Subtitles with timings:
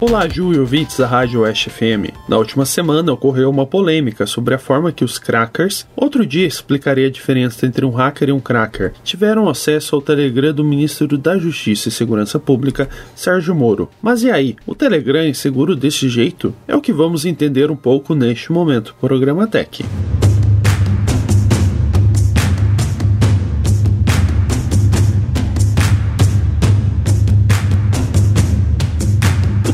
[0.00, 2.08] Olá, Ju e ouvintes da Rádio Oeste FM.
[2.26, 7.04] Na última semana ocorreu uma polêmica sobre a forma que os crackers, outro dia explicarei
[7.04, 11.36] a diferença entre um hacker e um cracker, tiveram acesso ao Telegram do ministro da
[11.36, 13.90] Justiça e Segurança Pública, Sérgio Moro.
[14.00, 16.54] Mas e aí, o Telegram é seguro desse jeito?
[16.66, 19.84] É o que vamos entender um pouco neste momento, Programa Tech.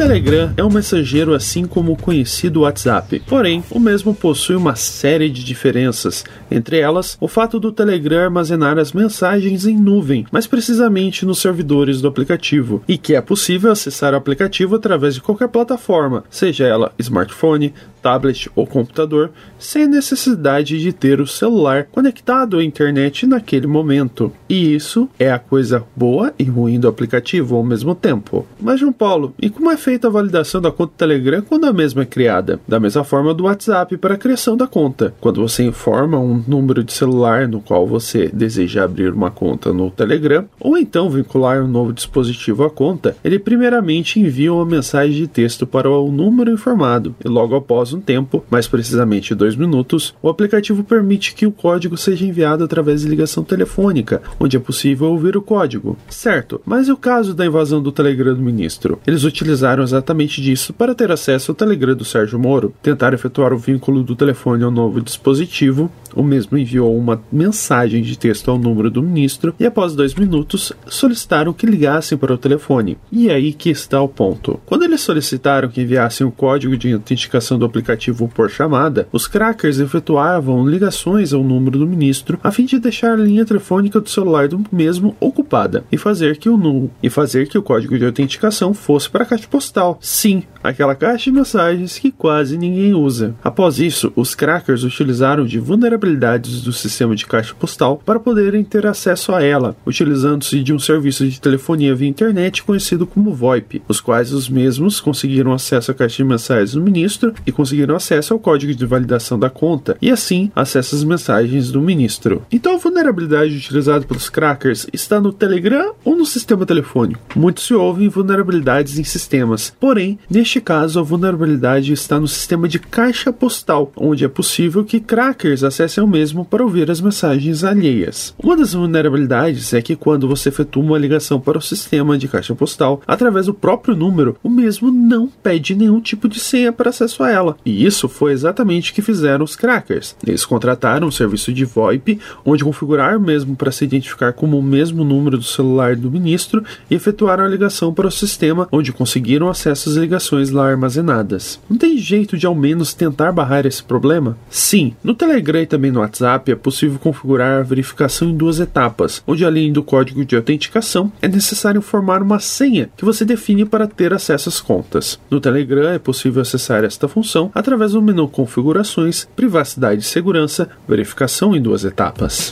[0.00, 5.28] Telegram é um mensageiro assim como o conhecido WhatsApp, porém, o mesmo possui uma série
[5.28, 11.24] de diferenças, entre elas o fato do Telegram armazenar as mensagens em nuvem, mais precisamente
[11.24, 16.24] nos servidores do aplicativo, e que é possível acessar o aplicativo através de qualquer plataforma,
[16.30, 23.26] seja ela smartphone, tablet ou computador, sem necessidade de ter o celular conectado à internet
[23.26, 24.32] naquele momento.
[24.48, 28.46] E isso é a coisa boa e ruim do aplicativo ao mesmo tempo.
[28.60, 32.02] Mas, João Paulo, e como é feita a validação da conta Telegram quando a mesma
[32.02, 32.60] é criada?
[32.66, 35.14] Da mesma forma do WhatsApp para a criação da conta.
[35.20, 39.90] Quando você informa um número de celular no qual você deseja abrir uma conta no
[39.90, 45.26] Telegram, ou então vincular um novo dispositivo à conta, ele primeiramente envia uma mensagem de
[45.26, 50.28] texto para o número informado e logo após um tempo, mais precisamente dois minutos, o
[50.28, 55.36] aplicativo permite que o código seja enviado através de ligação telefônica, onde é possível ouvir
[55.36, 55.96] o código.
[56.08, 58.98] Certo, mas e o caso da invasão do Telegram do ministro?
[59.06, 63.58] Eles utilizaram exatamente disso para ter acesso ao Telegram do Sérgio Moro, tentar efetuar o
[63.58, 65.90] vínculo do telefone ao novo dispositivo.
[66.14, 70.72] O mesmo enviou uma mensagem de texto ao número do ministro e, após dois minutos,
[70.86, 72.96] solicitaram que ligassem para o telefone.
[73.10, 74.60] E é aí que está o ponto.
[74.64, 79.80] Quando eles solicitaram que enviassem o código de autenticação do aplicativo, por chamada, os crackers
[79.80, 84.46] efetuavam ligações ao número do ministro a fim de deixar a linha telefônica do celular
[84.46, 89.08] do mesmo ocupada e fazer que o e fazer que o código de autenticação fosse
[89.08, 89.98] para a caixa postal.
[90.00, 93.34] Sim, aquela caixa de mensagens que quase ninguém usa.
[93.42, 98.86] Após isso, os crackers utilizaram de vulnerabilidades do sistema de caixa postal para poderem ter
[98.86, 104.00] acesso a ela, utilizando-se de um serviço de telefonia via internet conhecido como VoIP, os
[104.00, 108.40] quais os mesmos conseguiram acesso à caixa de mensagens do ministro e conseguiram acesso ao
[108.40, 112.42] código de validação da conta e assim acesso às mensagens do ministro.
[112.50, 117.20] Então a vulnerabilidade utilizada pelos crackers está no Telegram ou no sistema telefônico?
[117.36, 122.78] Muito se ouve vulnerabilidades em sistemas, porém, neste caso a vulnerabilidade está no sistema de
[122.78, 128.34] caixa postal, onde é possível que crackers acessem o mesmo para ouvir as mensagens alheias.
[128.42, 132.54] Uma das vulnerabilidades é que quando você efetua uma ligação para o sistema de caixa
[132.54, 137.22] postal através do próprio número, o mesmo não pede nenhum tipo de senha para acesso
[137.22, 137.56] a ela.
[137.66, 140.16] E isso foi exatamente o que fizeram os crackers.
[140.26, 145.04] Eles contrataram um serviço de VoIP, onde configurar mesmo para se identificar como o mesmo
[145.04, 149.90] número do celular do ministro e efetuaram a ligação para o sistema, onde conseguiram acesso
[149.90, 151.60] às ligações lá armazenadas.
[151.68, 154.38] Não tem jeito de ao menos tentar barrar esse problema?
[154.48, 159.22] Sim, no Telegram e também no WhatsApp é possível configurar a verificação em duas etapas,
[159.26, 163.86] onde além do código de autenticação, é necessário formar uma senha que você define para
[163.86, 165.18] ter acesso às contas.
[165.28, 171.54] No Telegram é possível acessar esta função através do menu Configurações, Privacidade e Segurança, verificação
[171.54, 172.50] em duas etapas.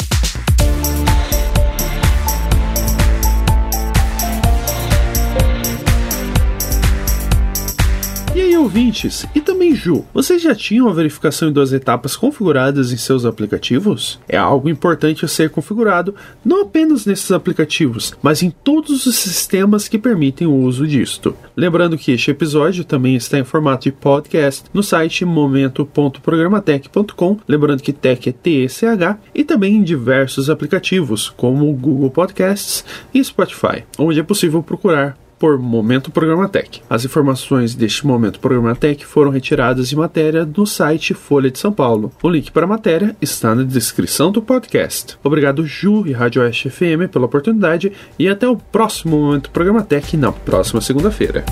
[8.68, 13.24] Ouvintes, e também Ju, vocês já tinham a verificação em duas etapas configuradas em seus
[13.24, 14.20] aplicativos?
[14.28, 16.14] É algo importante a ser configurado
[16.44, 21.34] não apenas nesses aplicativos, mas em todos os sistemas que permitem o uso disto.
[21.56, 27.94] Lembrando que este episódio também está em formato de podcast no site momento.programatec.com, lembrando que
[27.94, 34.20] Tech é T-E-C-H, e também em diversos aplicativos, como o Google Podcasts e Spotify, onde
[34.20, 36.82] é possível procurar por Momento Programatec.
[36.88, 42.12] As informações deste Momento Programatec foram retiradas de matéria do site Folha de São Paulo.
[42.22, 45.18] O link para a matéria está na descrição do podcast.
[45.22, 50.32] Obrigado, Ju e Rádio Oeste FM, pela oportunidade e até o próximo Momento Programatec na
[50.32, 51.44] próxima segunda-feira.